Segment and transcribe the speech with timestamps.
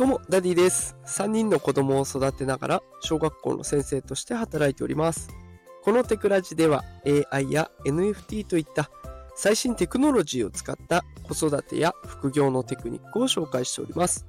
[0.00, 0.96] どうも、ダディです。
[1.04, 5.28] 3人の子供を育てながら、小学校の先生として働いております。
[5.82, 6.84] このテクラジでは、
[7.30, 8.90] AI や NFT といった
[9.36, 14.24] 最新テクノロジーを使った子育てや副業のテクニックを紹介しております。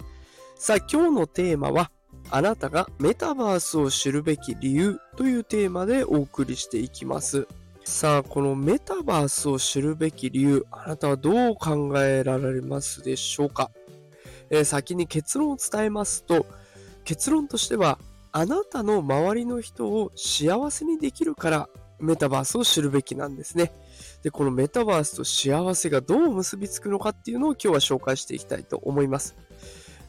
[0.55, 1.89] さあ、今日のテーマは、
[2.31, 7.47] あなたがメタバースを知るべき理由というテーマでお送りしていきます。
[7.85, 13.71] さあ、このメタバースを知るべき理由、あなたはどう考えられますでしょうか？
[14.51, 16.45] え、先に結論を伝えますと、
[17.05, 17.97] 結論としては、
[18.33, 21.69] あなたの周りの人を幸せにできるから
[21.99, 23.71] メタバースを知るべきなんですね。
[24.23, 29.35] で、このメタバースと幸せがどう結びつくのかっていうのを今日は紹介していきたいと思います。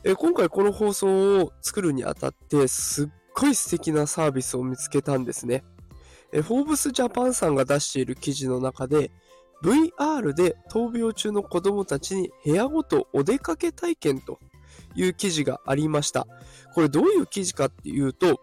[0.05, 5.63] え今回この放送を作るにあたってすっごい素敵なサービスを見つけたんですね。
[6.33, 9.13] えフォーブスジャパンさんが出している記事の中で
[9.63, 14.39] VR で闘病中の子供たちに部屋ごとお出かけ体験と
[14.95, 16.27] いう記事がありました。
[16.75, 18.41] これどういう記事かっていうと、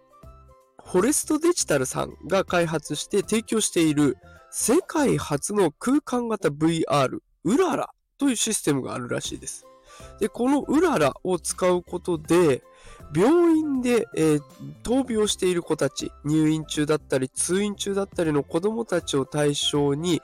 [0.84, 4.17] フォレストデジタルさんが開発して提供している
[4.50, 9.66] 世界初の空間型 VR ウララというシステムがあるらしいです。
[10.20, 12.64] で、このウララを使うことで、
[13.16, 14.42] 病院で、えー、
[14.83, 20.22] 闘病している子たち、入院中だったり通院中だったりの子供たちを対象に、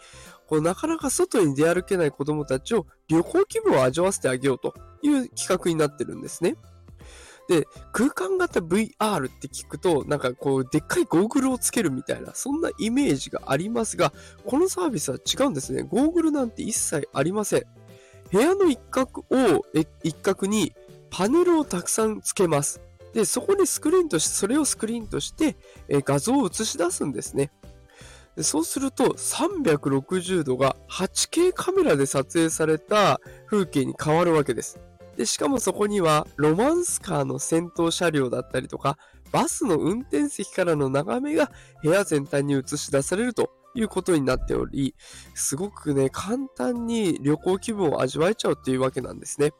[0.47, 6.55] こうなかなか外に出歩けない子供たちを旅行気分を味わわせてあげようという企画になってるんですね。
[7.47, 14.13] で、空間型 VR って聞くと、なんかこう、でっかいゴーグルをつけるみたいな、そんなイメージがありますが、
[14.45, 15.83] このサービスは違うんですね。
[15.83, 17.63] ゴーグルなんて一切ありません。
[18.31, 19.63] 部屋の一角を、
[20.03, 20.73] 一角に
[21.11, 22.81] パネルをたくさんつけます。
[23.13, 25.55] で、そこにスクリーンとして、それをスクリーンとして、
[25.87, 27.51] 画像を映し出すんですね。
[28.35, 34.79] でそうすると360度が 8K カメラで撮影された風景に変わるわけです。
[35.15, 38.97] で、しかもそこにはロマンスカーの先頭車両だったりとか、
[39.31, 41.51] バスの運転席からの眺めが
[41.81, 44.95] 部屋全体に映し出されるということになっており、
[45.33, 49.51] すごくね、簡単に旅行気分を味わえちゃうっていうわけなんですね。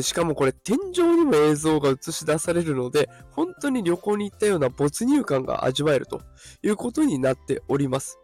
[0.00, 6.20] しかもこれ天井にも映像が映し出されるので、本当に旅行に行ったような没入感が味わえると
[6.62, 8.18] いうことになっております。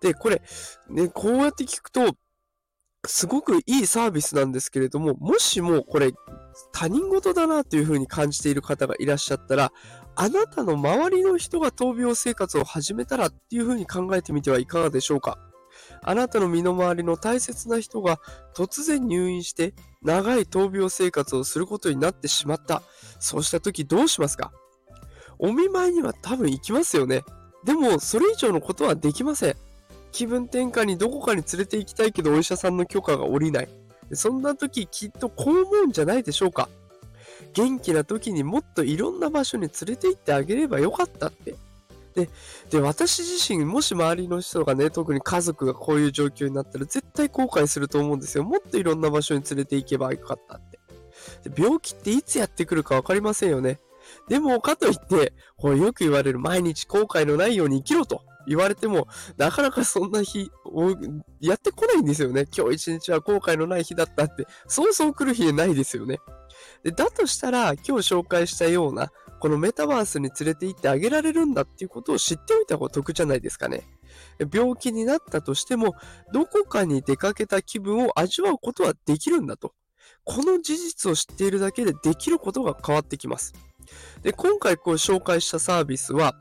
[0.00, 0.42] で、これ、
[0.88, 2.16] ね、こうやって聞くと、
[3.06, 6.12] すごくいいサービスなんですけれども、もしもこれ
[6.72, 9.72] 他人事だなというふうに感じている方がいらっしゃったら、
[10.16, 15.38] あなたの周りの人が闘病生活を始めたらっていうふうに考えてみてはいかがでしょうか？
[16.02, 18.20] あなたの身の回りの大切な人が
[18.54, 19.72] 突然入院して
[20.02, 22.82] 長い闘病生活をすることになってしまった。
[23.18, 24.52] そうした時どうしますか？
[25.38, 27.22] お見舞いには多分行きますよね。
[27.64, 29.56] でも、それ以上のことはできません。
[30.12, 33.68] 気分転換にどこかに連れて行きたいけどお医者さんの許可が下りない。
[34.12, 36.68] そんな時きっとこう思うんじゃないでしょうか。
[37.52, 41.54] 元気な時にもっといろんな場所に連れて行ってあげればよかったって
[42.14, 42.28] で、
[42.70, 48.44] で、私自身、もし周りの人がね、特に家族がこういう状況になったら、絶対後悔すると思うんですよ。
[48.44, 50.80] もっといろんな場所に連れて行けばよかったって。
[51.48, 53.78] で病気っていつやってくるかわかりませんよね。
[54.28, 59.06] でも、かといって、こうよく言われる毎日後悔のないように生きろと言われても、
[59.36, 60.96] なかなかそんな日を
[61.40, 62.46] やってこないんですよね。
[62.56, 66.18] 今日一日は後悔のない日だったって、そうそう来る日ないですよね。
[66.82, 73.84] でだとしたら、今日紹介したような、このメタバースに連れて行ってあげられるんだっていうことを知っておいた方が得じゃないですかね。
[74.52, 75.94] 病気になったとしても、
[76.32, 79.72] どこかに出かけた気分を味わうことはできるんだと。
[80.24, 83.54] この事実を知っているだけでできることが変わってきます。
[84.22, 86.36] で今回こう紹介したサービスは、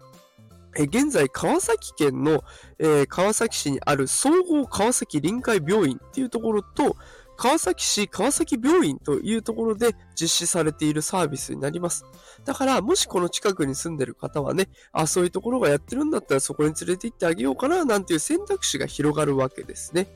[0.77, 2.43] え現在、川崎県の、
[2.77, 6.95] えー、川崎市にある総合川崎臨海病院っていうところと、
[7.39, 12.03] 川崎市川崎病院というところで実施されているサービスになります。
[12.43, 20.09] だから、もしこの近くに住んでる方はね、あ、そういうところがやってるんだったらそこに連れて行ってあげようかな、なんていう選択肢が広がるわけですね。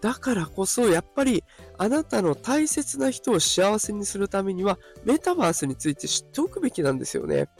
[0.00, 1.44] だからこそ、やっぱり、
[1.76, 7.50] あなたの大切な人を幸せにするためには、メタバースについて知っておくべきなんですよね。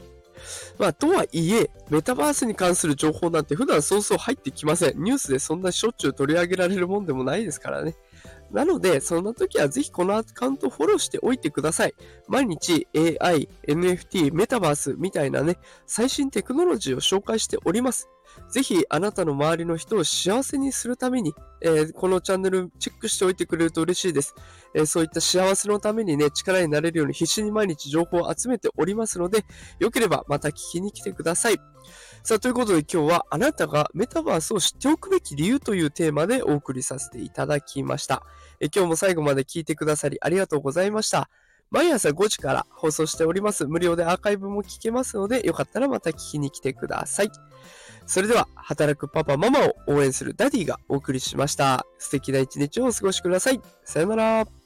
[0.79, 5.03] まあ、とはいえ、メタバースに関する情報なんて普段そうそう入ってきません。
[5.03, 7.95] ニュースでそんなしょっちゅう取り上げられるもんでもないですからね。
[8.53, 11.95] なので、そんな時はぜひこのアカウントフォローしておいてください。
[12.27, 15.57] 毎日 AI、NFT、メタバースみたいなね、
[15.87, 18.09] 最新テクノロジーを紹介しております。
[18.49, 24.35] ぜひあなたの周りの人を幸せにするために、えー、このチャンネルチェックしておいてくれると嬉しいです、
[24.75, 29.45] えー、そういった幸せのためにね、力になれるように必死に毎日情報を集めておりますので、
[29.79, 31.59] よければまた聞きに来てください。
[32.23, 38.23] さあ、ということで今日はあなたがメタバースを知っておくべき理由というテーマでお送りさせていただきました。
[38.59, 41.29] え今日も最後まで聞いてくださりありがとうございました。
[41.73, 43.65] 毎朝5時から放送しております。
[43.65, 47.31] 無料でアーカイブも聞けますので、よかったらまた聞きに来てください。
[48.05, 51.85] それでは、働くパパママを応援するダディがお送りしました。
[51.97, 53.59] 素敵な一日をお過ごしください。
[53.83, 54.62] さよなら。